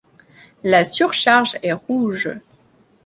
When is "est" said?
1.61-1.73